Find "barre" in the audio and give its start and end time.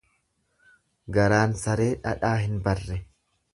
2.67-3.01